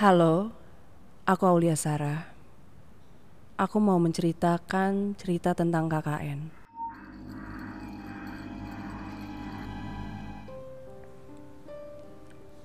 [0.00, 0.48] Halo,
[1.28, 2.24] aku Aulia Sarah.
[3.60, 6.48] Aku mau menceritakan cerita tentang KKN.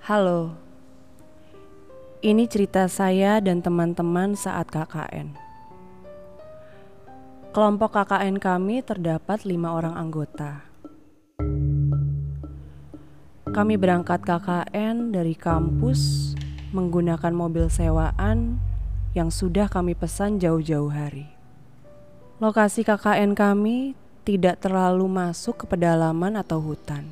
[0.07, 0.55] Halo,
[2.23, 5.36] ini cerita saya dan teman-teman saat KKN.
[7.52, 10.63] Kelompok KKN kami terdapat lima orang anggota.
[13.52, 16.31] Kami berangkat KKN dari kampus
[16.76, 18.60] menggunakan mobil sewaan
[19.16, 21.32] yang sudah kami pesan jauh-jauh hari.
[22.43, 23.96] Lokasi KKN kami
[24.28, 27.07] tidak terlalu masuk ke pedalaman atau hutan.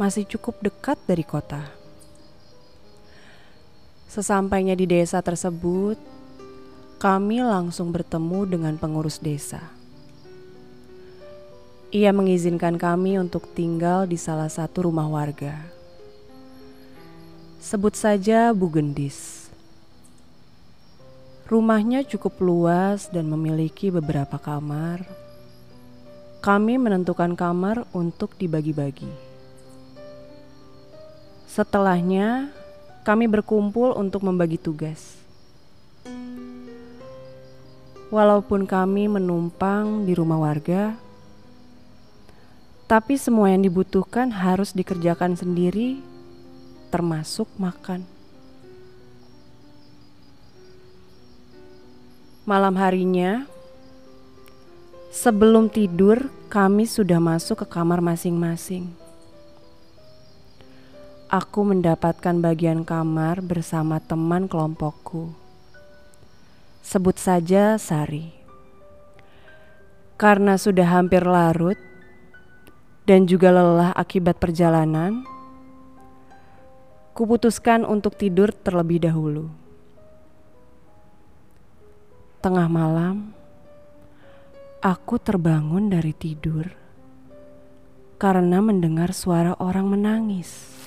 [0.00, 1.68] Masih cukup dekat dari kota.
[4.08, 6.00] Sesampainya di desa tersebut,
[6.96, 9.60] kami langsung bertemu dengan pengurus desa.
[11.92, 15.77] Ia mengizinkan kami untuk tinggal di salah satu rumah warga.
[17.58, 19.50] Sebut saja Bu Gendis.
[21.50, 25.02] Rumahnya cukup luas dan memiliki beberapa kamar.
[26.38, 29.10] Kami menentukan kamar untuk dibagi-bagi.
[31.50, 32.54] Setelahnya,
[33.02, 35.18] kami berkumpul untuk membagi tugas.
[38.14, 40.94] Walaupun kami menumpang di rumah warga,
[42.86, 45.98] tapi semua yang dibutuhkan harus dikerjakan sendiri,
[46.88, 48.04] termasuk makan.
[52.48, 53.44] Malam harinya,
[55.12, 58.88] sebelum tidur, kami sudah masuk ke kamar masing-masing.
[61.28, 65.36] Aku mendapatkan bagian kamar bersama teman kelompokku.
[66.80, 68.32] Sebut saja Sari.
[70.16, 71.76] Karena sudah hampir larut
[73.04, 75.20] dan juga lelah akibat perjalanan,
[77.18, 79.50] kuputuskan untuk tidur terlebih dahulu.
[82.38, 83.34] Tengah malam,
[84.78, 86.70] aku terbangun dari tidur
[88.22, 90.78] karena mendengar suara orang menangis.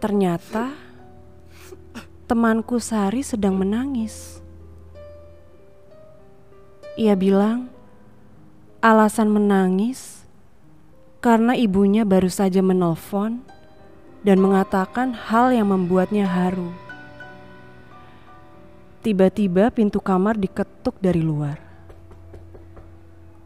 [0.00, 0.72] Ternyata
[2.24, 4.40] temanku Sari sedang menangis.
[6.96, 7.68] Ia bilang
[8.80, 10.13] alasan menangis
[11.24, 13.40] karena ibunya baru saja menelpon
[14.28, 16.68] dan mengatakan hal yang membuatnya haru.
[19.00, 21.56] Tiba-tiba pintu kamar diketuk dari luar.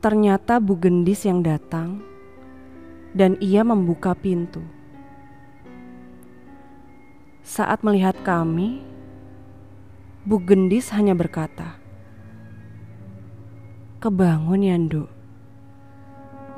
[0.03, 2.03] Ternyata Bu Gendis yang datang
[3.15, 4.67] dan ia membuka pintu.
[7.47, 8.83] Saat melihat kami,
[10.27, 11.79] Bu Gendis hanya berkata,
[14.03, 15.11] "Kebangun ya, Nduk.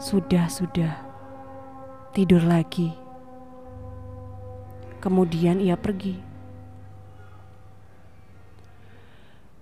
[0.01, 1.10] Sudah, sudah.
[2.13, 2.93] Tidur lagi."
[5.01, 6.21] Kemudian ia pergi.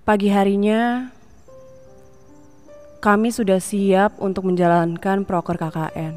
[0.03, 1.13] Pagi harinya,
[2.99, 6.17] kami sudah siap untuk menjalankan proker KKN.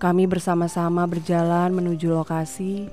[0.00, 2.88] Kami bersama-sama berjalan menuju lokasi,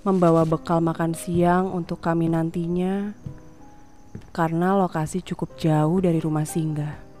[0.00, 3.12] membawa bekal makan siang untuk kami nantinya,
[4.32, 7.11] karena lokasi cukup jauh dari rumah singgah.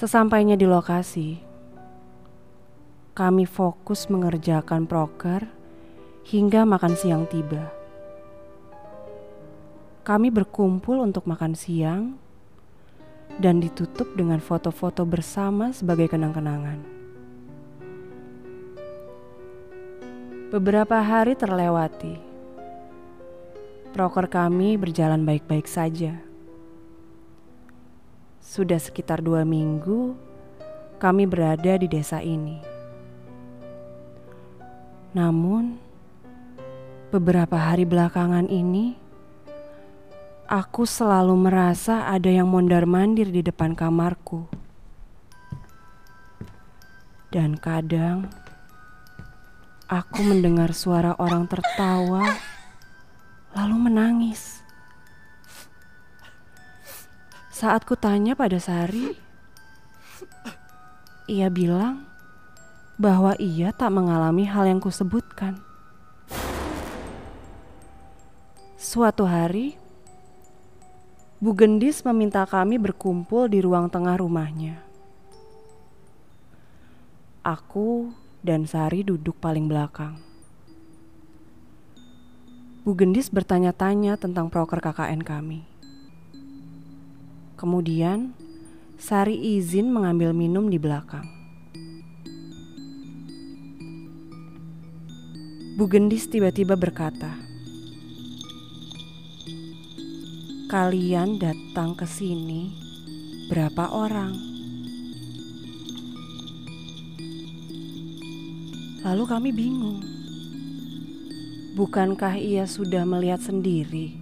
[0.00, 1.36] Sesampainya di lokasi,
[3.12, 5.44] kami fokus mengerjakan proker
[6.24, 7.68] hingga makan siang tiba.
[10.00, 12.16] Kami berkumpul untuk makan siang
[13.44, 16.80] dan ditutup dengan foto-foto bersama sebagai kenang-kenangan.
[20.48, 22.16] Beberapa hari terlewati.
[23.92, 26.29] Proker kami berjalan baik-baik saja.
[28.40, 30.16] Sudah sekitar dua minggu,
[30.98, 32.58] kami berada di desa ini.
[35.14, 35.90] Namun,
[37.10, 38.94] Beberapa hari belakangan ini,
[40.46, 44.46] aku selalu merasa ada yang mondar-mandir di depan kamarku.
[47.34, 48.30] Dan kadang
[49.90, 52.22] aku mendengar suara orang tertawa
[53.58, 54.59] lalu menangis.
[57.60, 59.12] Saat ku tanya pada Sari,
[61.28, 62.08] ia bilang
[62.96, 65.60] bahwa ia tak mengalami hal yang kusebutkan.
[68.80, 69.76] Suatu hari,
[71.36, 74.80] Bu Gendis meminta kami berkumpul di ruang tengah rumahnya.
[77.44, 78.08] Aku
[78.40, 80.16] dan Sari duduk paling belakang.
[82.88, 85.69] Bu Gendis bertanya-tanya tentang proker KKN kami.
[87.60, 88.32] Kemudian,
[88.96, 91.28] Sari izin mengambil minum di belakang.
[95.76, 97.36] Bu Gendis tiba-tiba berkata,
[100.72, 102.72] "Kalian datang ke sini
[103.52, 104.32] berapa orang?"
[109.04, 110.00] Lalu kami bingung.
[111.76, 114.16] Bukankah ia sudah melihat sendiri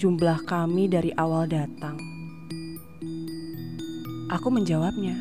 [0.00, 2.07] jumlah kami dari awal datang?
[4.28, 5.16] Aku menjawabnya,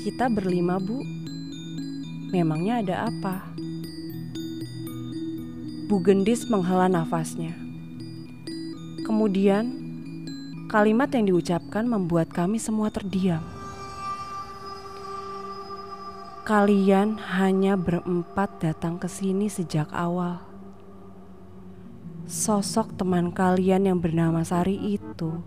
[0.00, 1.04] "Kita berlima, Bu.
[2.32, 3.52] Memangnya ada apa?"
[5.92, 7.52] Bu Gendis menghela nafasnya.
[9.04, 9.76] Kemudian,
[10.72, 13.44] kalimat yang diucapkan membuat kami semua terdiam.
[16.48, 20.51] Kalian hanya berempat datang ke sini sejak awal.
[22.28, 25.42] Sosok teman kalian yang bernama Sari itu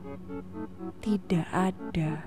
[1.00, 2.24] tidak ada.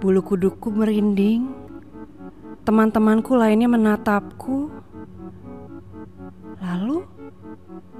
[0.00, 1.66] Bulu kuduku merinding.
[2.64, 4.84] Teman-temanku lainnya menatapku
[6.64, 7.04] Lalu,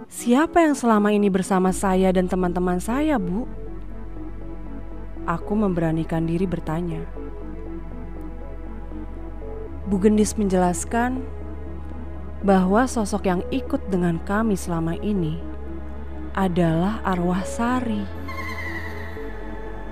[0.09, 3.45] siapa yang selama ini bersama saya dan teman-teman saya, Bu?
[5.29, 7.05] Aku memberanikan diri bertanya.
[9.85, 11.21] Bu Gendis menjelaskan
[12.45, 15.41] bahwa sosok yang ikut dengan kami selama ini
[16.37, 18.05] adalah arwah Sari.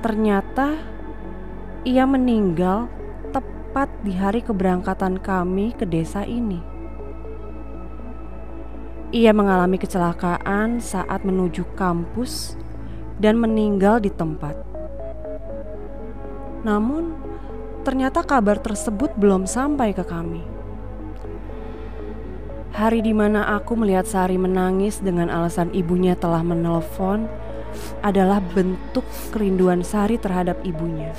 [0.04, 0.76] Ternyata
[1.88, 2.92] ia meninggal
[3.32, 6.60] tepat di hari keberangkatan kami ke desa ini.
[9.16, 12.60] Ia mengalami kecelakaan saat menuju kampus
[13.16, 14.56] dan meninggal di tempat.
[16.68, 17.16] Namun,
[17.84, 20.51] ternyata kabar tersebut belum sampai ke kami.
[22.72, 27.28] Hari di mana aku melihat Sari menangis dengan alasan ibunya telah menelpon
[28.00, 31.12] adalah bentuk kerinduan Sari terhadap ibunya.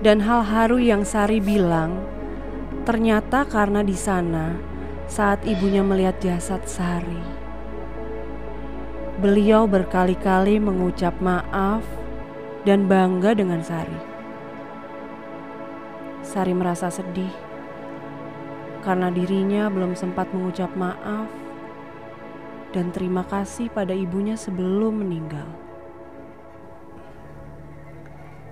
[0.00, 2.00] Dan hal haru yang Sari bilang,
[2.88, 4.56] ternyata karena di sana
[5.04, 7.20] saat ibunya melihat jasad Sari.
[9.20, 11.84] Beliau berkali-kali mengucap maaf
[12.64, 14.00] dan bangga dengan Sari.
[16.24, 17.49] Sari merasa sedih
[18.80, 21.28] karena dirinya belum sempat mengucap maaf
[22.70, 25.46] dan terima kasih pada ibunya sebelum meninggal.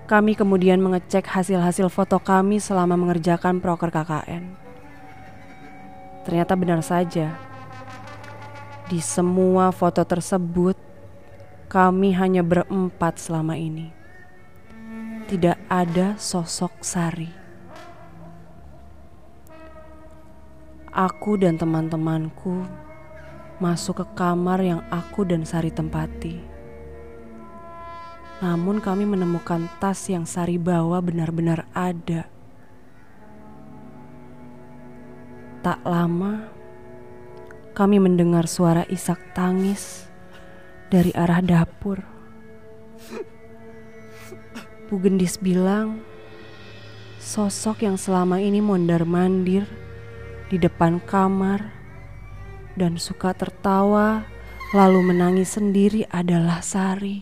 [0.09, 4.57] Kami kemudian mengecek hasil-hasil foto kami selama mengerjakan proker KKN.
[6.25, 7.37] Ternyata benar saja.
[8.89, 10.81] Di semua foto tersebut,
[11.69, 13.93] kami hanya berempat selama ini.
[15.29, 17.48] Tidak ada sosok Sari.
[20.99, 22.67] Aku dan teman-temanku
[23.63, 26.43] masuk ke kamar yang aku dan Sari tempati.
[28.43, 32.27] Namun kami menemukan tas yang Sari bawa benar-benar ada
[35.59, 36.47] Tak lama,
[37.75, 40.07] kami mendengar suara isak tangis
[40.87, 41.99] dari arah dapur.
[44.87, 45.99] Bu Gendis bilang,
[47.19, 49.67] sosok yang selama ini mondar-mandir
[50.49, 51.61] di depan kamar
[52.73, 54.25] dan suka tertawa
[54.73, 57.21] lalu menangis sendiri adalah Sari.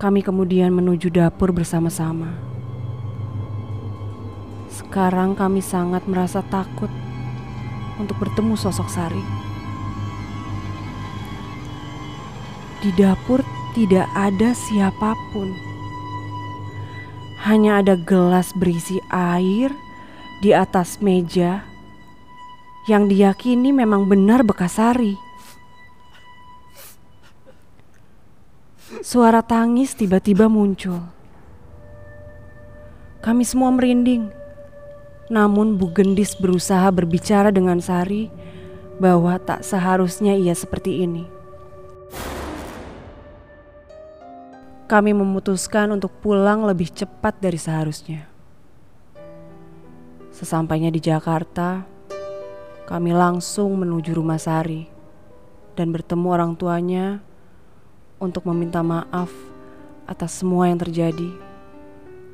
[0.00, 2.32] Kami kemudian menuju dapur bersama-sama.
[4.72, 6.88] Sekarang kami sangat merasa takut
[8.00, 9.24] untuk bertemu sosok Sari.
[12.80, 13.44] Di dapur
[13.76, 15.52] tidak ada siapa pun.
[17.44, 19.89] Hanya ada gelas berisi air
[20.40, 21.64] di atas meja
[22.88, 25.14] yang diyakini memang benar bekas Sari.
[29.04, 31.00] Suara tangis tiba-tiba muncul.
[33.20, 34.40] Kami semua merinding
[35.30, 38.26] namun Bu Gendis berusaha berbicara dengan Sari
[38.98, 41.24] bahwa tak seharusnya ia seperti ini.
[44.90, 48.26] Kami memutuskan untuk pulang lebih cepat dari seharusnya.
[50.40, 51.84] Sesampainya di Jakarta,
[52.88, 54.88] kami langsung menuju rumah Sari
[55.76, 57.20] dan bertemu orang tuanya
[58.16, 59.28] untuk meminta maaf
[60.08, 61.28] atas semua yang terjadi.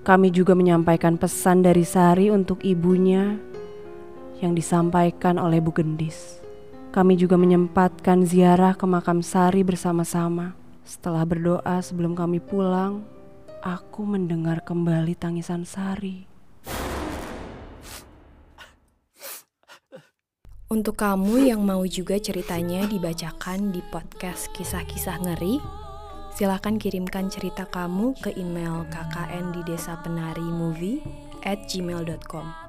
[0.06, 3.42] Kami juga menyampaikan pesan dari Sari untuk ibunya
[4.38, 6.38] yang disampaikan oleh Bu Gendis.
[6.94, 10.54] Kami juga menyempatkan ziarah ke makam Sari bersama-sama.
[10.86, 13.02] Setelah berdoa sebelum kami pulang,
[13.66, 16.35] aku mendengar kembali tangisan Sari.
[20.66, 25.62] Untuk kamu yang mau juga ceritanya dibacakan di podcast kisah-kisah ngeri,
[26.36, 31.00] Silahkan kirimkan cerita kamu ke email kkn di desa penari movie
[31.48, 32.65] at gmail.com.